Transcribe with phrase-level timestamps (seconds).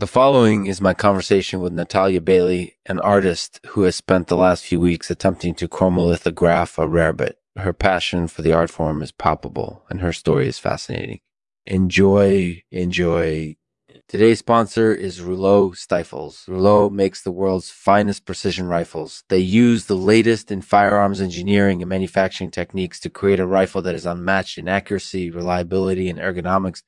[0.00, 4.64] The following is my conversation with Natalya Bailey, an artist who has spent the last
[4.64, 7.32] few weeks attempting to chromolithograph a rarebit.
[7.56, 11.18] Her passion for the art form is palpable, and her story is fascinating.
[11.66, 13.56] Enjoy, enjoy.
[14.06, 16.44] Today's sponsor is Rouleau Stifles.
[16.46, 19.24] Rouleau makes the world's finest precision rifles.
[19.28, 23.96] They use the latest in firearms engineering and manufacturing techniques to create a rifle that
[23.96, 26.82] is unmatched in accuracy, reliability, and ergonomics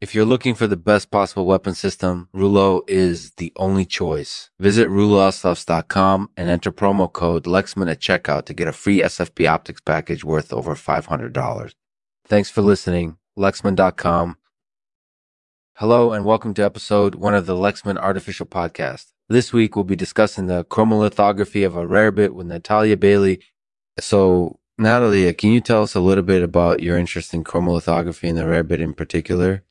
[0.00, 4.48] if you're looking for the best possible weapon system, Rouleau is the only choice.
[4.58, 9.82] Visit rouleaustuffs.com and enter promo code Lexman at checkout to get a free SFP optics
[9.82, 11.74] package worth over $500.
[12.26, 13.18] Thanks for listening.
[13.38, 14.36] Lexman.com.
[15.74, 19.12] Hello and welcome to episode one of the Lexman Artificial Podcast.
[19.28, 23.42] This week we'll be discussing the chromolithography of a rarebit with Natalya Bailey.
[23.98, 28.38] So, Natalya, can you tell us a little bit about your interest in chromolithography and
[28.38, 29.62] the rarebit in particular?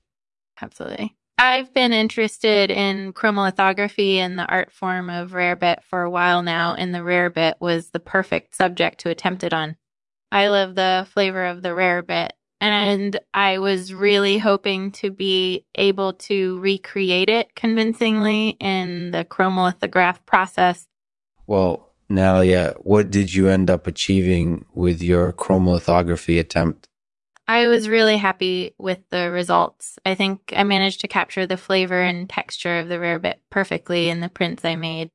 [0.61, 1.15] Absolutely.
[1.37, 6.73] I've been interested in chromolithography and the art form of rarebit for a while now,
[6.73, 9.77] and the rarebit was the perfect subject to attempt it on.
[10.33, 16.11] I love the flavor of the rarebit, and I was really hoping to be able
[16.13, 20.88] to recreate it convincingly in the chromolithograph process.
[21.47, 26.88] Well, Nalia, what did you end up achieving with your chromolithography attempt?
[27.50, 29.97] I was really happy with the results.
[30.05, 34.19] I think I managed to capture the flavor and texture of the rarebit perfectly in
[34.19, 35.09] the prints I made.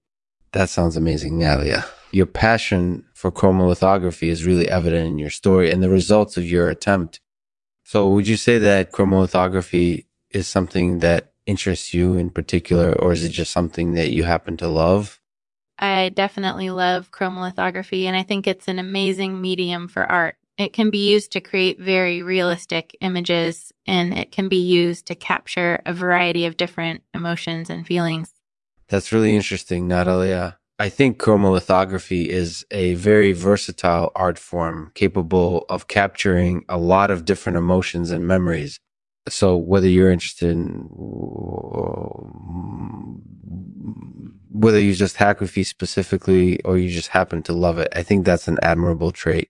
[0.50, 1.86] That sounds amazing, Nalia.
[2.10, 6.68] Your passion for chromolithography is really evident in your story and the results of your
[6.68, 7.20] attempt.
[7.84, 13.22] So, would you say that chromolithography is something that interests you in particular, or is
[13.22, 15.20] it just something that you happen to love?
[15.78, 20.34] I definitely love chromolithography, and I think it's an amazing medium for art.
[20.56, 25.14] It can be used to create very realistic images and it can be used to
[25.14, 28.32] capture a variety of different emotions and feelings.
[28.88, 30.58] That's really interesting, Natalya.
[30.78, 37.24] I think chromolithography is a very versatile art form capable of capturing a lot of
[37.24, 38.78] different emotions and memories.
[39.28, 40.88] So whether you're interested in
[44.50, 48.46] whether you just hackgraphy specifically or you just happen to love it, I think that's
[48.46, 49.48] an admirable trait.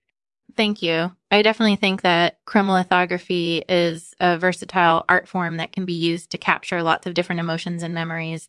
[0.57, 1.13] Thank you.
[1.31, 6.39] I definitely think that chromolithography is a versatile art form that can be used to
[6.39, 8.49] capture lots of different emotions and memories.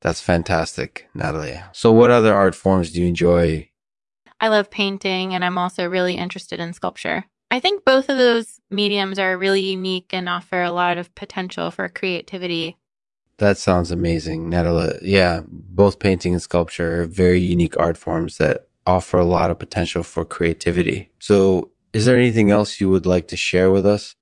[0.00, 1.60] That's fantastic, Natalie.
[1.72, 3.70] So, what other art forms do you enjoy?
[4.40, 7.24] I love painting and I'm also really interested in sculpture.
[7.50, 11.70] I think both of those mediums are really unique and offer a lot of potential
[11.70, 12.78] for creativity.
[13.38, 14.98] That sounds amazing, Natalie.
[15.02, 19.58] Yeah, both painting and sculpture are very unique art forms that offer a lot of
[19.58, 21.10] potential for creativity.
[21.18, 24.14] So, is there anything else you would like to share with us?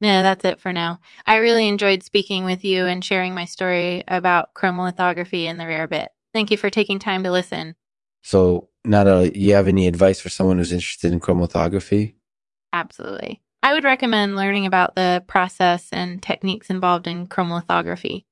[0.00, 1.00] No, that's it for now.
[1.26, 5.86] I really enjoyed speaking with you and sharing my story about chromolithography and the rare
[5.86, 6.08] bit.
[6.32, 7.74] Thank you for taking time to listen.
[8.22, 12.14] So, Nada, you have any advice for someone who's interested in chromolithography?
[12.72, 13.42] Absolutely.
[13.62, 18.24] I would recommend learning about the process and techniques involved in chromolithography.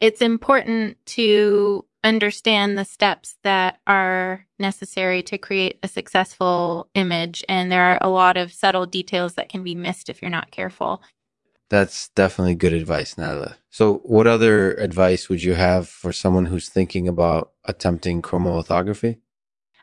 [0.00, 7.44] It's important to understand the steps that are necessary to create a successful image.
[7.48, 10.50] And there are a lot of subtle details that can be missed if you're not
[10.50, 11.02] careful.
[11.68, 13.54] That's definitely good advice, Natalie.
[13.70, 19.18] So, what other advice would you have for someone who's thinking about attempting chromolithography?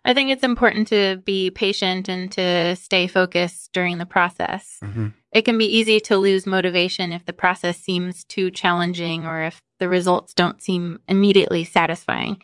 [0.06, 4.79] I think it's important to be patient and to stay focused during the process.
[4.83, 5.09] Mm-hmm.
[5.31, 9.62] It can be easy to lose motivation if the process seems too challenging or if
[9.83, 12.41] the results don't seem immediately satisfying.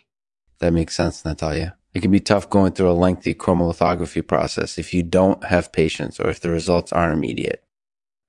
[0.60, 1.78] That makes sense, Natalya.
[1.94, 6.20] It can be tough going through a lengthy chromolithography process if you don't have patience
[6.20, 7.64] or if the results aren't immediate.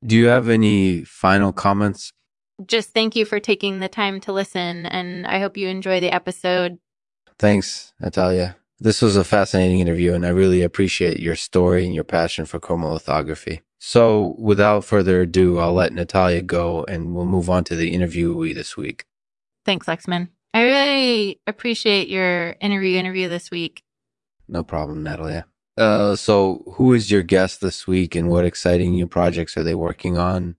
[0.06, 2.12] Do you have any final comments?
[2.64, 6.14] Just thank you for taking the time to listen, and I hope you enjoy the
[6.14, 6.78] episode.
[7.36, 8.54] Thanks, Natalya.
[8.78, 12.60] This was a fascinating interview, and I really appreciate your story and your passion for
[12.60, 13.62] chromolithography.
[13.82, 18.54] So, without further ado, I'll let Natalya go and we'll move on to the interviewee
[18.54, 19.06] this week.
[19.64, 20.28] Thanks, Lexman.
[20.52, 23.82] I really appreciate your interview interview this week.
[24.46, 25.46] No problem, Natalya.
[25.78, 29.74] Uh, so, who is your guest this week and what exciting new projects are they
[29.74, 30.56] working on?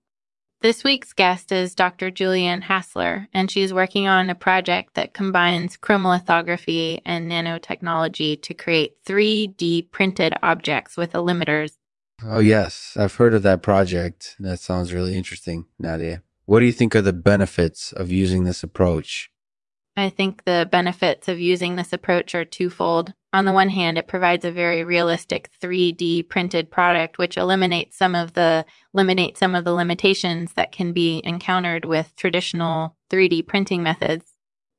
[0.62, 2.10] This week's guest is Dr.
[2.10, 8.96] Julianne Hassler, and she's working on a project that combines chromolithography and nanotechnology to create
[9.06, 11.78] 3D printed objects with emitters.
[12.26, 12.96] Oh, yes.
[13.00, 14.36] I've heard of that project.
[14.40, 16.24] That sounds really interesting, Nadia.
[16.46, 19.32] What do you think are the benefits of using this approach?
[19.98, 23.14] I think the benefits of using this approach are twofold.
[23.34, 28.16] On the one hand, it provides a very realistic 3D printed product, which eliminates some
[28.16, 33.84] of the eliminates some of the limitations that can be encountered with traditional 3D printing
[33.84, 34.31] methods.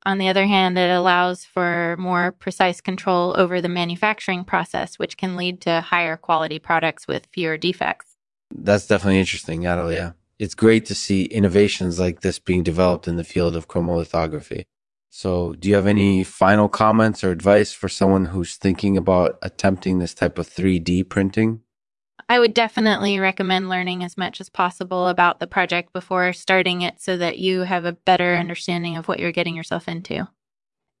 [0.05, 5.17] On the other hand, it allows for more precise control over the manufacturing process, which
[5.17, 8.17] can lead to higher quality products with fewer defects.
[8.53, 10.15] That's definitely interesting, Natalya.
[10.39, 14.65] It's great to see innovations like this being developed in the field of chromolithography.
[15.09, 19.99] So, do you have any final comments or advice for someone who's thinking about attempting
[19.99, 21.61] this type of 3D printing?
[22.33, 26.99] I would definitely recommend learning as much as possible about the project before starting it
[26.99, 30.27] so that you have a better understanding of what you're getting yourself into.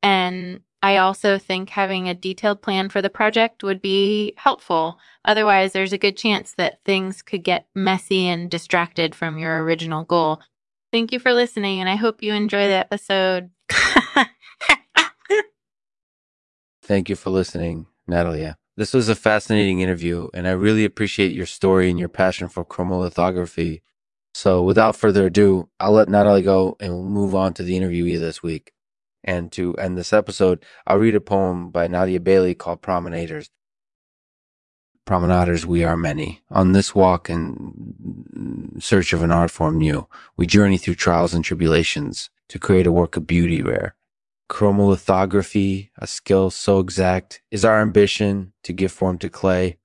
[0.03, 4.99] And I also think having a detailed plan for the project would be helpful.
[5.25, 10.03] Otherwise, there's a good chance that things could get messy and distracted from your original
[10.03, 10.39] goal.
[10.91, 13.49] Thank you for listening, and I hope you enjoy the episode.
[16.83, 18.55] Thank you for listening, Natalya.
[18.75, 22.65] This was a fascinating interview, and I really appreciate your story and your passion for
[22.65, 23.81] chromolithography.
[24.33, 28.19] So, without further ado, I'll let Natalie go and we'll move on to the interviewee
[28.19, 28.73] this week.
[29.23, 33.49] And to end this episode, I'll read a poem by Nadia Bailey called Promenaders.
[35.05, 36.41] Promenaders, we are many.
[36.49, 41.45] On this walk in search of an art form new, we journey through trials and
[41.45, 43.95] tribulations to create a work of beauty rare.
[44.49, 49.77] Chromolithography, a skill so exact, is our ambition to give form to clay.